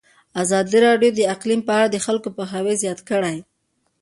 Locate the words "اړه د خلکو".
1.77-2.29